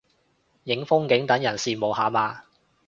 [0.63, 2.41] 影風景等人羨慕下嘛